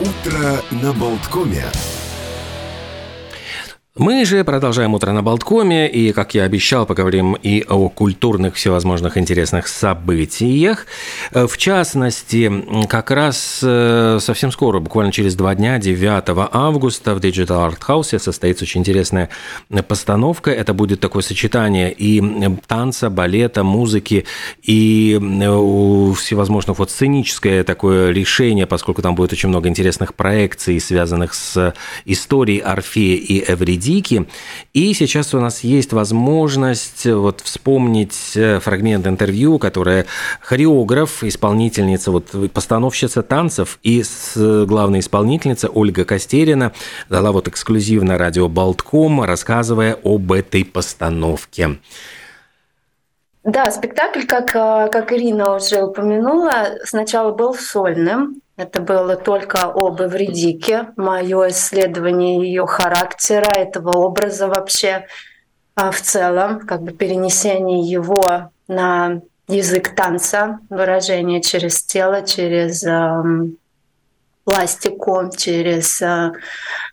[0.00, 1.99] Утро на Болткоме.
[4.00, 9.18] Мы же продолжаем утро на Болткоме, и, как я обещал, поговорим и о культурных всевозможных
[9.18, 10.86] интересных событиях.
[11.32, 12.50] Э, в частности,
[12.88, 18.18] как раз э, совсем скоро, буквально через два дня, 9 августа, в Digital Art House
[18.18, 19.28] состоится очень интересная
[19.86, 20.50] постановка.
[20.50, 22.22] Это будет такое сочетание и
[22.66, 24.24] танца, балета, музыки,
[24.62, 31.34] и э, всевозможных вот сценическое такое решение, поскольку там будет очень много интересных проекций, связанных
[31.34, 31.74] с
[32.06, 34.26] историей Орфея и Эвриди Дики.
[34.72, 40.06] И сейчас у нас есть возможность вот вспомнить э, фрагмент интервью, которое
[40.40, 44.04] хореограф, исполнительница, вот постановщица танцев и
[44.36, 46.72] главная исполнительница Ольга Костерина
[47.08, 51.78] дала вот эксклюзивно радио Болтком, рассказывая об этой постановке.
[53.42, 60.00] Да, спектакль, как, э, как Ирина уже упомянула, сначала был сольным, это было только об
[60.02, 65.06] Эвредике, мое исследование ее характера, этого образа вообще
[65.74, 72.84] а, в целом, как бы перенесение его на язык танца, выражение через тело, через
[74.50, 76.32] пластику, через э,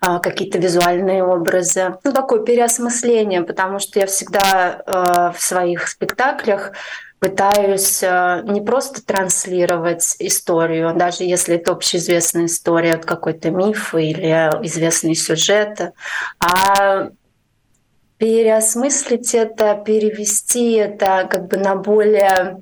[0.02, 1.98] э, какие-то визуальные образы.
[2.04, 6.74] Ну, такое переосмысление, потому что я всегда э, в своих спектаклях
[7.20, 14.50] пытаюсь э, не просто транслировать историю, даже если это общеизвестная история, от какой-то миф или
[14.64, 15.94] известный сюжет,
[16.40, 17.10] а
[18.18, 22.62] переосмыслить это, перевести это как бы на более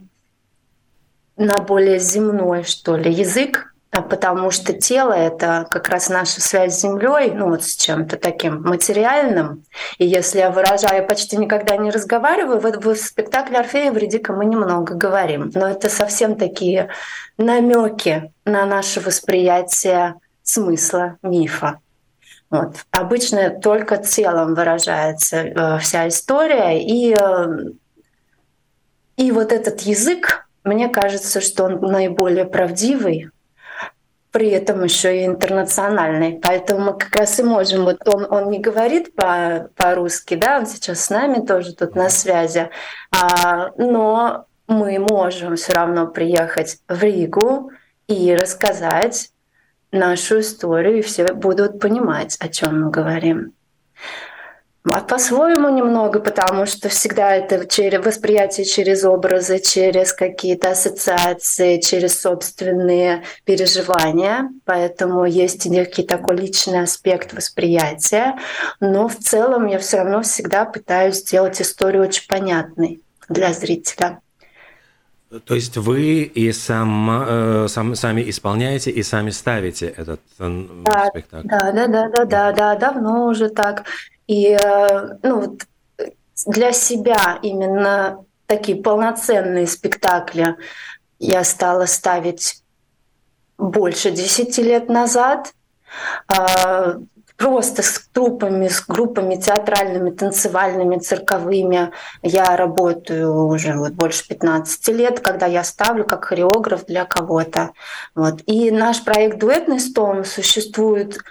[1.38, 6.76] на более земной, что ли, язык, а потому что тело— это как раз наша связь
[6.78, 9.64] с Землей, ну вот с чем-то таким материальным.
[9.98, 14.46] И если я выражаю, я почти никогда не разговариваю, в, в спектакле Орфея Вредика мы
[14.46, 16.90] немного говорим, но это совсем такие
[17.38, 21.80] намеки на наше восприятие смысла мифа.
[22.50, 22.76] Вот.
[22.92, 27.46] Обычно только телом выражается э, вся история, и, э,
[29.17, 33.30] и вот этот язык, мне кажется, что он наиболее правдивый,
[34.36, 36.42] при этом еще и интернациональный.
[36.44, 40.66] Поэтому мы как раз и можем, вот он, он не говорит по, по-русски, да, он
[40.66, 42.70] сейчас с нами тоже тут на связи,
[43.12, 47.72] а, но мы можем все равно приехать в Ригу
[48.10, 49.30] и рассказать
[49.94, 53.54] нашу историю, и все будут понимать, о чем мы говорим.
[54.88, 62.22] А по-своему немного, потому что всегда это через восприятие через образы, через какие-то ассоциации, через
[62.22, 64.52] собственные переживания.
[64.64, 68.36] Поэтому есть некий такой личный аспект восприятия.
[68.80, 74.20] Но в целом я все равно всегда пытаюсь сделать историю очень понятной для зрителя.
[75.46, 81.08] То есть вы и сам, э, сам, сами исполняете и сами ставите этот э, да,
[81.08, 81.48] спектакль?
[81.48, 83.86] Да, да, да, да, да, да, давно уже так.
[84.27, 85.58] И э, ну,
[86.45, 90.55] для себя именно такие полноценные спектакли
[91.19, 92.61] я стала ставить
[93.58, 95.53] больше десяти лет назад.
[96.27, 96.97] А,
[97.37, 101.92] просто с трупами, с группами театральными, танцевальными, цирковыми.
[102.21, 107.71] Я работаю уже вот больше 15 лет, когда я ставлю как хореограф для кого-то.
[108.13, 108.42] Вот.
[108.45, 111.21] И наш проект «Дуэтный стол» существует Э,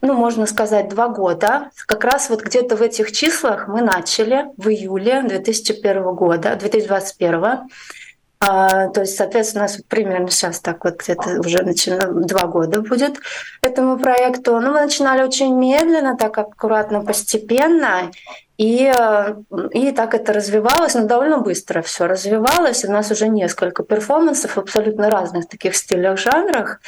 [0.00, 1.70] ну, можно сказать, два года.
[1.86, 7.68] Как раз вот где-то в этих числах мы начали в июле 2001 года, 2021
[8.44, 12.00] а, то есть, соответственно, у нас примерно сейчас так вот где-то уже начина...
[12.08, 13.20] два года будет
[13.60, 14.58] этому проекту.
[14.58, 18.10] Но мы начинали очень медленно, так аккуратно, постепенно.
[18.58, 19.34] И, э,
[19.72, 22.84] и так это развивалось, но довольно быстро все развивалось.
[22.84, 26.80] У нас уже несколько перформансов в абсолютно разных таких стилях, жанрах.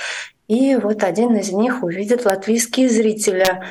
[0.49, 3.63] И вот один из них увидит латвийские зрители.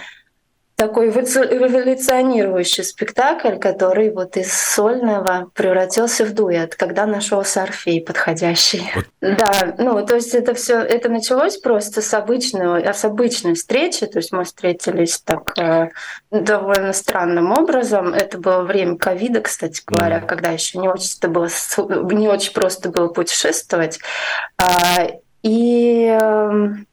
[0.84, 8.84] Такой эволюционирующий спектакль, который вот из сольного превратился в дуэт, когда нашелся Орфей подходящий.
[8.94, 9.06] Вот.
[9.22, 14.20] Да, ну то есть это все, это началось просто с обычного, с обычной встречи, то
[14.20, 15.92] есть мы встретились так э,
[16.32, 18.14] довольно странным образом.
[18.14, 20.26] Это было время ковида, кстати говоря, mm.
[20.26, 21.48] когда еще не очень это было
[22.12, 24.02] не очень просто было путешествовать.
[24.58, 25.08] А,
[25.44, 26.88] и эм,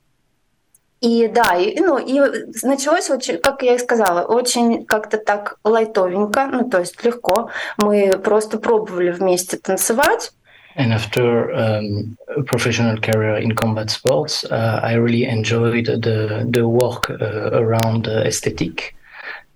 [1.00, 2.20] и да, и, ну, и
[2.62, 7.50] началось очень, как я и сказала, очень как-то так лайтовенько, ну то есть легко.
[7.79, 10.32] Мы просто пробовали вместе танцевать.
[10.76, 16.69] And after um, a professional career in combat sports, uh, I really enjoyed the the
[16.69, 18.94] work uh, around uh, aesthetic.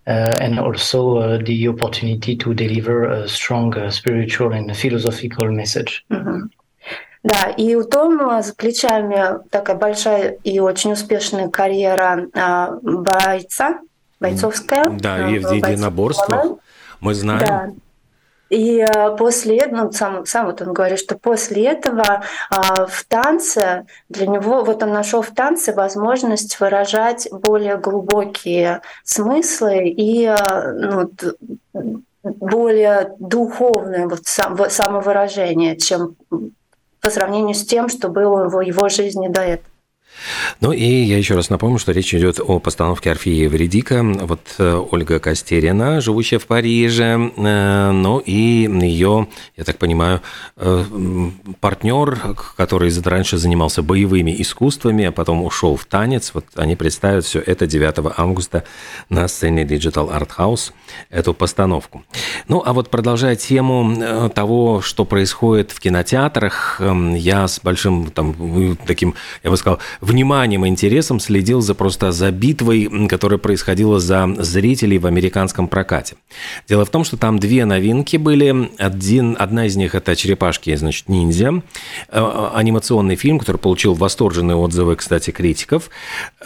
[0.06, 6.04] Uh, and also uh, the opportunity to deliver a strong uh, spiritual and philosophical message.
[6.10, 6.46] Mm-hmm.
[7.24, 13.80] Да, и у Тома за плечами такая большая и очень успешная карьера а, бойца,
[14.20, 14.90] бойцовская.
[14.90, 16.58] Да, и в единоборствах.
[17.00, 17.46] Мы знаем.
[17.46, 17.70] Да.
[18.50, 23.04] И э, после этого, ну, сам, сам вот он говорит, что после этого а, в
[23.04, 31.10] танце для него, вот он нашел в танце возможность выражать более глубокие смыслы и ну,
[32.22, 36.16] более духовное вот сам, самовыражение, чем
[37.04, 39.73] по сравнению с тем, что было в его жизни до этого.
[40.60, 44.02] Ну и я еще раз напомню, что речь идет о постановке Орфея Евредика.
[44.02, 50.20] Вот э, Ольга Костерина, живущая в Париже, э, ну и ее, я так понимаю,
[50.56, 50.84] э,
[51.60, 52.18] партнер,
[52.56, 56.30] который раньше занимался боевыми искусствами, а потом ушел в танец.
[56.34, 58.64] Вот они представят все это 9 августа
[59.08, 60.72] на сцене Digital Art House,
[61.10, 62.04] эту постановку.
[62.48, 66.80] Ну а вот продолжая тему того, что происходит в кинотеатрах,
[67.14, 72.30] я с большим там, таким, я бы сказал, вниманием и интересом следил за просто за
[72.30, 76.16] битвой, которая происходила за зрителей в американском прокате.
[76.68, 78.70] Дело в том, что там две новинки были.
[78.78, 81.62] Один, одна из них это «Черепашки, значит, ниндзя».
[82.08, 85.90] Э, анимационный фильм, который получил восторженные отзывы, кстати, критиков.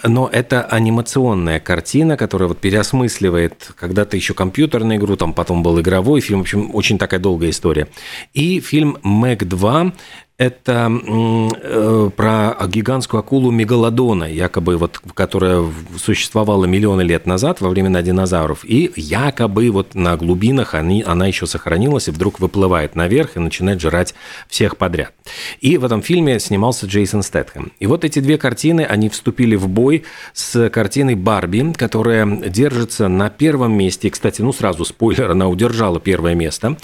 [0.04, 6.20] Но это анимационная картина, которая вот переосмысливает когда-то еще компьютерную игру, там потом был игровой
[6.20, 6.40] фильм.
[6.40, 7.88] В общем, очень такая долгая история.
[8.34, 9.92] И фильм «Мэг 2»,
[10.38, 15.64] это э, про гигантскую акулу мегалодона, якобы вот, которая
[15.98, 21.48] существовала миллионы лет назад во времена динозавров, и якобы вот на глубинах они, она еще
[21.48, 24.14] сохранилась и вдруг выплывает наверх и начинает жрать
[24.48, 25.12] всех подряд.
[25.60, 27.72] И в этом фильме снимался Джейсон Стэтхэм.
[27.80, 33.28] И вот эти две картины, они вступили в бой с картиной Барби, которая держится на
[33.28, 34.06] первом месте.
[34.06, 36.76] И, кстати, ну сразу спойлер, она удержала первое место.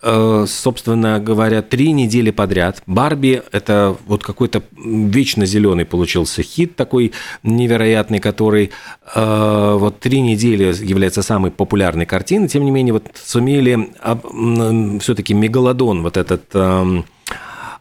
[0.00, 7.12] Э, собственно говоря, три недели подряд Барби– это вот какой-то вечно зеленый получился хит такой
[7.42, 8.72] невероятный, который
[9.14, 12.48] э, вот три недели является самой популярной картиной.
[12.48, 17.02] Тем не менее, вот сумели э, все-таки Мегалодон, вот этот э,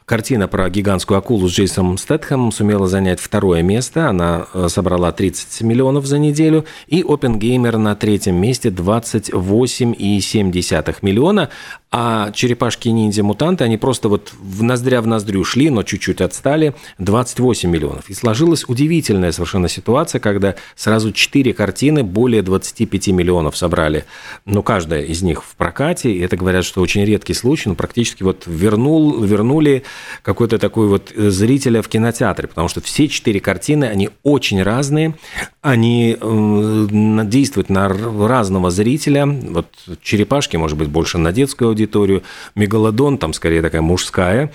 [0.09, 4.09] Картина про гигантскую акулу с Джейсом Стэтхэмом сумела занять второе место.
[4.09, 6.65] Она э, собрала 30 миллионов за неделю.
[6.87, 11.49] И Опенгеймер на третьем месте 28,7 миллиона.
[11.91, 18.11] А черепашки-ниндзя-мутанты, они просто вот в ноздря в ноздрю шли, но чуть-чуть отстали, 28 миллионов.
[18.11, 24.05] И сложилась удивительная совершенно ситуация, когда сразу 4 картины более 25 миллионов собрали.
[24.45, 26.11] Ну, каждая из них в прокате.
[26.11, 29.83] И это говорят, что очень редкий случай, но практически вот вернул, вернули
[30.21, 35.15] какой-то такой вот э, зрителя в кинотеатре, потому что все четыре картины, они очень разные,
[35.61, 36.87] они э,
[37.25, 39.25] действуют на разного зрителя.
[39.25, 39.67] Вот
[40.01, 42.23] «Черепашки», может быть, больше на детскую аудиторию,
[42.55, 44.51] «Мегалодон», там скорее такая мужская,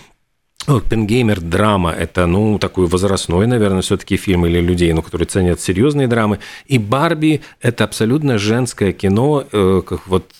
[0.67, 6.09] Пенгеймер драма– это, ну, такой возрастной, наверное, все-таки фильм или людей, ну, которые ценят серьезные
[6.09, 6.39] драмы.
[6.67, 10.31] И «Барби»– это абсолютно женское кино, э, как вот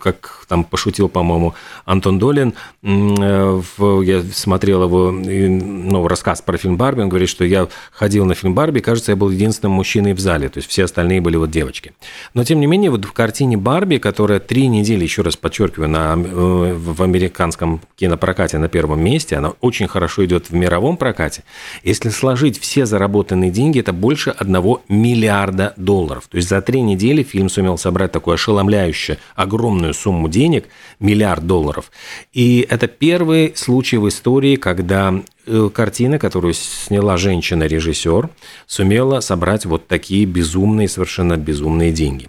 [0.00, 3.62] как там пошутил, по-моему, Антон Долин, э,
[4.02, 8.54] я смотрел его ну, рассказ про фильм «Барби», он говорит, что я ходил на фильм
[8.54, 11.92] «Барби», кажется, я был единственным мужчиной в зале, то есть все остальные были вот девочки.
[12.34, 16.14] Но, тем не менее, вот в картине «Барби», которая три недели, еще раз подчеркиваю, на,
[16.16, 21.44] э, в американском кинопрокате на первом месте, она очень хорошо идет в мировом прокате,
[21.84, 26.26] если сложить все заработанные деньги, это больше одного миллиарда долларов.
[26.28, 29.18] То есть за три недели фильм сумел собрать такую ошеломляющую,
[29.60, 30.68] огромную сумму денег,
[31.00, 31.92] миллиард долларов.
[32.32, 38.28] И это первый случай в истории, когда Э, картина, которую сняла женщина-режиссер,
[38.66, 42.28] сумела собрать вот такие безумные, совершенно безумные деньги.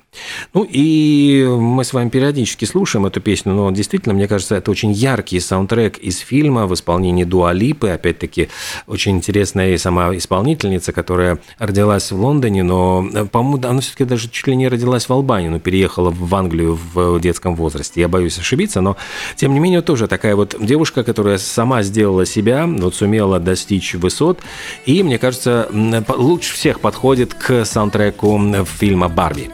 [0.53, 4.93] Ну и мы с вами периодически слушаем эту песню, но действительно, мне кажется, это очень
[4.93, 7.89] яркий саундтрек из фильма в исполнении Дуалипы.
[7.89, 8.47] Опять-таки,
[8.87, 14.47] очень интересная и сама исполнительница, которая родилась в Лондоне, но, по-моему, она все-таки даже чуть
[14.47, 17.99] ли не родилась в Албании, но переехала в Англию в детском возрасте.
[17.99, 18.95] Я боюсь ошибиться, но,
[19.35, 24.41] тем не менее, тоже такая вот девушка, которая сама сделала себя, вот сумела достичь высот.
[24.85, 25.67] И, мне кажется,
[26.07, 28.39] лучше всех подходит к саундтреку
[28.79, 29.49] фильма «Барби».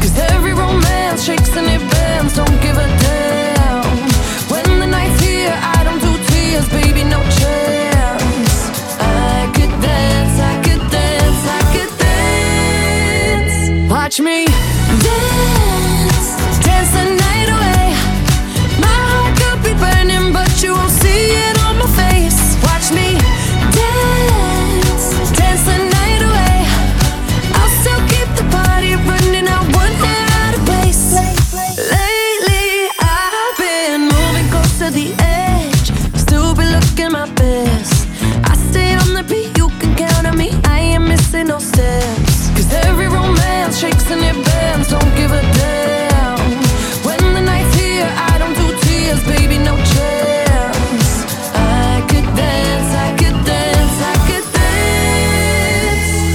[0.00, 2.34] Cause every romance shakes and it bends.
[2.34, 3.51] Don't give a damn.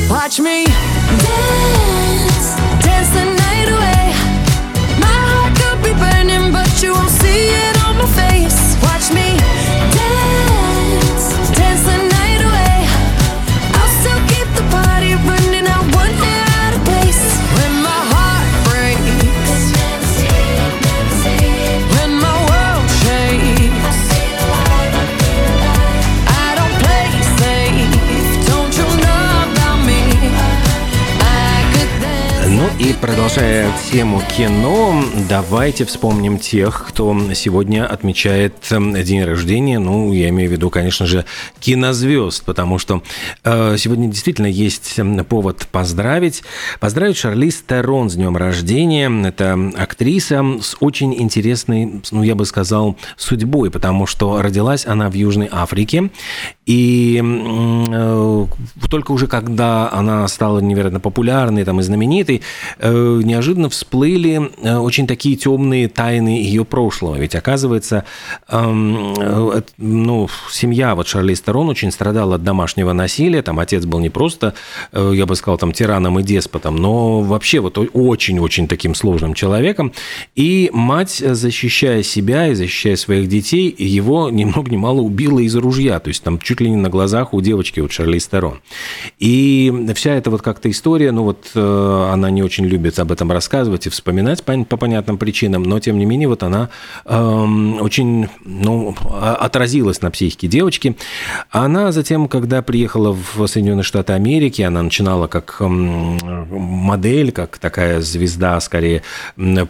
[0.09, 1.96] Watch me dance,
[32.87, 39.77] и продолжая тему кино, давайте вспомним тех, кто сегодня отмечает эм, день рождения.
[39.77, 41.25] Ну, я имею в виду, конечно же,
[41.59, 43.03] кинозвезд, потому что
[43.43, 46.43] э, сегодня действительно есть эм, повод поздравить.
[46.79, 49.11] Поздравить Шарлиз Терон с днем рождения.
[49.27, 55.13] Это актриса с очень интересной, ну, я бы сказал, судьбой, потому что родилась она в
[55.13, 56.09] Южной Африке.
[56.67, 58.45] И э,
[58.89, 62.41] только уже когда она стала невероятно популярной там, и знаменитой,
[62.79, 67.15] э, неожиданно всплыли э, очень такие темные тайны ее прошлого.
[67.15, 68.03] Ведь, оказывается,
[68.49, 69.13] эм,
[69.77, 73.41] ну, семья вот Шарлиз Терон очень страдала от домашнего насилия.
[73.41, 74.53] Там отец был не просто,
[74.91, 79.93] я бы сказал, там, тираном и деспотом, но вообще вот очень-очень таким сложным человеком.
[80.35, 85.55] И мать, защищая себя и защищая своих детей, его ни много ни мало убила из
[85.55, 85.99] ружья.
[85.99, 88.61] То есть там чуть ли не на глазах у девочки вот Шарлиз Терон.
[89.19, 93.31] И вся эта вот как-то история, ну вот э, она не очень любит об этом
[93.31, 96.69] рассказывать и вспоминать по, по понятным причинам, но тем не менее вот она
[97.05, 100.95] эм, очень, ну, а- отразилась на психике девочки.
[101.51, 106.17] Она затем, когда приехала в Соединенные Штаты Америки, она начинала как эм,
[106.49, 109.03] модель, как такая звезда, скорее,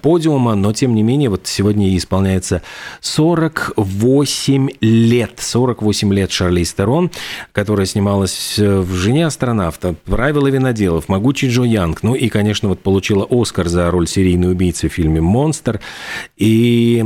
[0.02, 2.62] подиума, но тем не менее вот сегодня ей исполняется
[3.02, 5.32] 48 лет.
[5.38, 7.12] 48 лет Шарлиз Терон,
[7.52, 12.80] которая снималась э, в «Жене астронавта», «Правила виноделов», «Могучий Джо Янг», ну и, конечно, вот
[12.80, 15.82] получила Оскар за роль серийной убийцы в фильме «Монстр».
[16.38, 17.04] И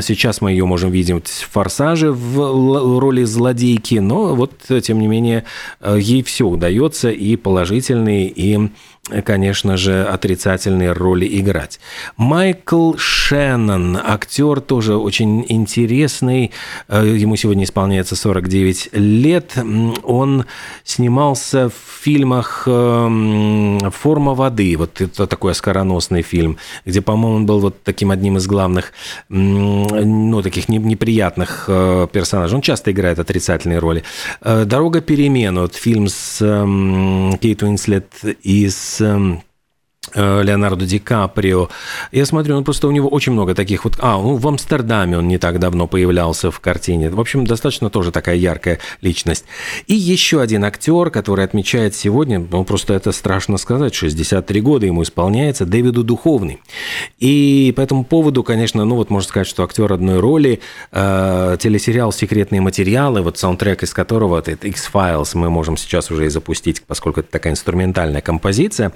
[0.00, 5.44] сейчас мы ее можем видеть в «Форсаже» в роли злодейки, но вот, тем не менее,
[5.80, 8.70] э, ей все удается, и положительные, и
[9.24, 11.78] конечно же, отрицательные роли играть.
[12.16, 16.50] Майкл Шеннон, актер тоже очень интересный,
[16.88, 19.56] э, ему сегодня исполняется 49 лет.
[20.02, 20.44] Он
[20.84, 27.60] снимался в фильмах эм, «Форма воды», вот это такой оскароносный фильм, где, по-моему, он был
[27.60, 28.92] вот таким одним из главных,
[29.28, 32.56] ну, таких не- неприятных э, персонажей.
[32.56, 34.02] Он часто играет отрицательные роли.
[34.40, 39.55] Э, «Дорога перемен», вот фильм с эм, Кейт Уинслет и с эм, э,
[40.14, 41.68] Леонардо Ди Каприо.
[42.12, 43.96] Я смотрю, ну просто у него очень много таких вот...
[44.00, 47.10] А, ну в Амстердаме он не так давно появлялся в картине.
[47.10, 49.44] В общем, достаточно тоже такая яркая личность.
[49.86, 55.02] И еще один актер, который отмечает сегодня, ну просто это страшно сказать, 63 года ему
[55.02, 56.60] исполняется, Дэвиду Духовный.
[57.18, 60.60] И по этому поводу, конечно, ну вот можно сказать, что актер одной роли,
[60.92, 66.26] э, телесериал «Секретные материалы», вот саундтрек из которого, вот это X-Files, мы можем сейчас уже
[66.26, 68.92] и запустить, поскольку это такая инструментальная композиция.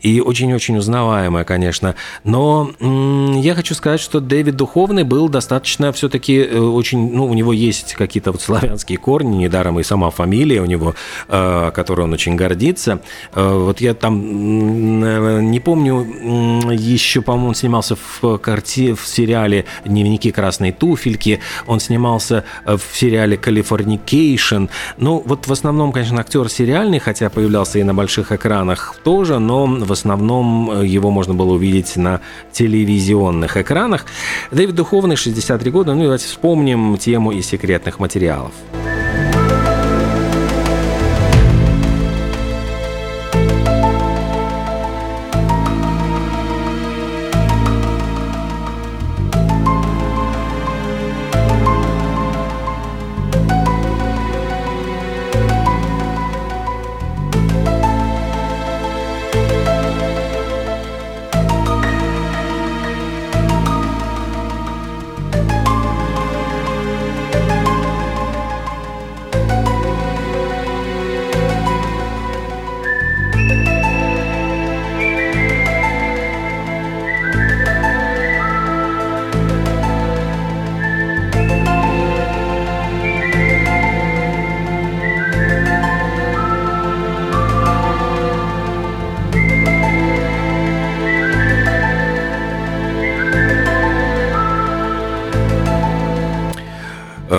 [0.00, 0.20] И
[0.54, 1.94] очень-очень узнаваемая, конечно.
[2.24, 7.12] Но я хочу сказать, что Дэвид Духовный был достаточно все-таки э, очень...
[7.14, 10.94] Ну, у него есть какие-то вот славянские корни, недаром и сама фамилия у него,
[11.28, 13.00] э, которой он очень гордится.
[13.34, 20.30] Э, Вот я там не помню, еще, по-моему, он снимался в, карте, в сериале «Дневники
[20.30, 24.66] красной туфельки», он снимался в сериале «Калифорникейшн».
[24.98, 29.66] Ну, вот в основном, конечно, актер сериальный, хотя появлялся и на больших экранах тоже, но
[29.66, 32.20] в основном э, его можно было увидеть на
[32.52, 34.06] телевизионных экранах.
[34.50, 38.52] Дэвид Духовный, 63 года, ну и давайте вспомним тему из секретных материалов.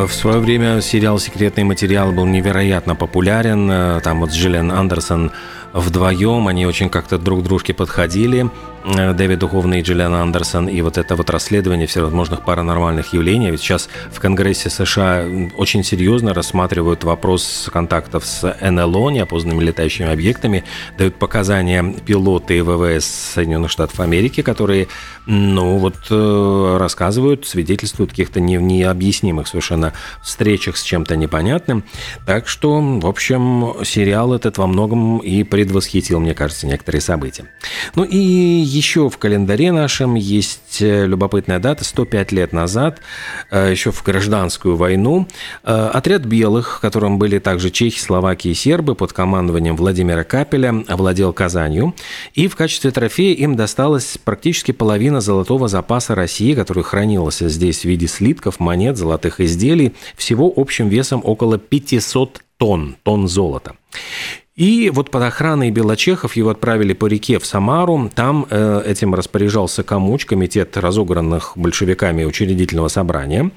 [0.04, 4.02] В свое время сериал «Секретный материал» был невероятно популярен.
[4.02, 5.32] Там вот Джиллиан Андерсон
[5.72, 8.50] вдвоем, они очень как-то друг дружке подходили.
[8.86, 13.50] Э, Дэвид Духовный и Джиллиан Андерсон, и вот это вот расследование всевозможных паранормальных явлений.
[13.50, 15.26] Ведь сейчас в Конгрессе США
[15.58, 20.64] очень серьезно рассматривают вопрос контактов с НЛО, неопознанными летающими объектами,
[20.98, 24.88] дают показания пилоты ВВС Соединенных Штатов Америки, которые,
[25.26, 31.84] ну вот, э, рассказывают, свидетельствуют каких-то необъяснимых совершенно встречах с чем-то непонятным.
[32.28, 37.46] Так что, в общем, сериал этот во многом и предвосхитил, мне кажется, некоторые события.
[37.96, 38.18] Ну и
[38.76, 41.84] еще в календаре нашем есть э, любопытная дата.
[41.84, 43.00] 105 лет назад,
[43.50, 45.28] э, еще в гражданскую войну,
[45.64, 50.84] э, отряд белых, в котором были также чехи, словаки и сербы под командованием Владимира Капеля,
[50.88, 51.96] овладел Казанью.
[52.34, 57.86] И в качестве трофея им досталась практически половина золотого запаса России, который хранился здесь в
[57.86, 63.76] виде слитков, монет, золотых изделий, всего общим весом около 500 тонн, тонн золота.
[64.56, 68.10] И вот под охраной Белочехов его отправили по реке в Самару.
[68.16, 73.52] Там э, этим распоряжался Камуч, комитет разогранных большевиками учредительного собрания.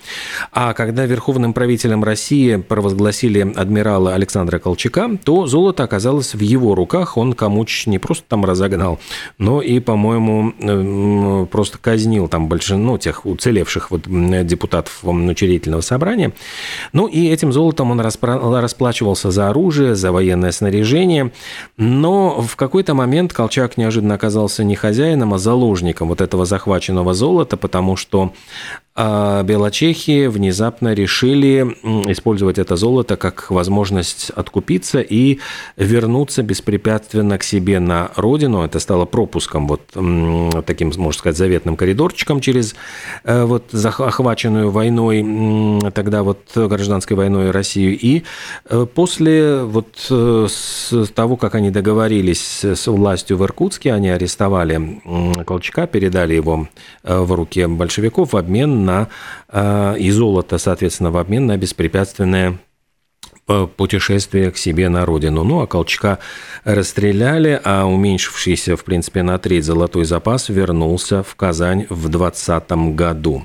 [0.50, 7.16] А когда верховным правителем России провозгласили адмирала Александра Колчака, то золото оказалось в его руках.
[7.16, 8.98] Он Камуч не просто там разогнал,
[9.38, 14.02] но и, по-моему, э, просто казнил там большинство ну, тех уцелевших вот
[14.46, 16.32] депутатов учредительного собрания.
[16.92, 21.32] Ну и этим золотом он расплачивался за оружие, за военное снаряжение.
[21.76, 27.56] Но в какой-то момент Колчак неожиданно оказался не хозяином, а заложником вот этого захваченного золота,
[27.56, 28.32] потому что
[29.00, 31.60] а белочехи внезапно решили
[32.10, 35.38] использовать это золото как возможность откупиться и
[35.76, 38.64] вернуться беспрепятственно к себе на родину.
[38.64, 39.82] Это стало пропуском, вот
[40.66, 42.74] таким, можно сказать, заветным коридорчиком через
[43.22, 47.96] э, вот охваченную войной, тогда вот гражданской войной Россию.
[47.96, 48.24] И
[48.68, 50.48] э, после вот э,
[51.14, 55.00] того, как они договорились с властью в Иркутске, они арестовали
[55.46, 56.66] Колчака, передали его
[57.04, 59.08] в руки большевиков в обмен на
[59.48, 62.58] э, и золото, соответственно, в обмен на беспрепятственное
[63.48, 65.44] э, путешествие к себе на родину.
[65.44, 66.18] Ну, а Колчака
[66.64, 73.44] расстреляли, а уменьшившийся, в принципе, на треть золотой запас вернулся в Казань в 2020 году.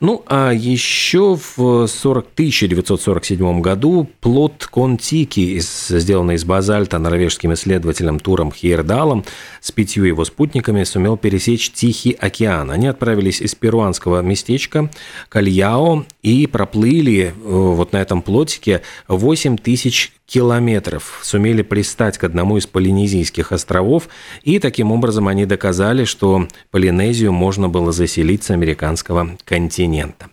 [0.00, 8.52] Ну, а еще в 40, 1947 году плод Контики, сделанный из базальта норвежским исследователем Туром
[8.52, 9.24] Хейердалом,
[9.60, 12.70] с пятью его спутниками сумел пересечь Тихий океан.
[12.70, 14.90] Они отправились из перуанского местечка
[15.28, 22.56] Кальяо и проплыли э, вот на этом плотике 8 тысяч километров, сумели пристать к одному
[22.56, 24.08] из полинезийских островов,
[24.42, 30.28] и таким образом они доказали, что Полинезию можно было заселить с американского континента.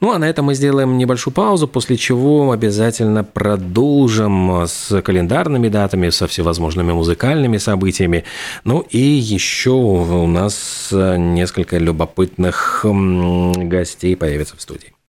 [0.00, 6.10] Ну а на этом мы сделаем небольшую паузу, после чего обязательно продолжим с календарными датами,
[6.10, 8.24] со всевозможными музыкальными событиями.
[8.64, 14.95] Ну и еще у нас несколько любопытных гостей появится в студии.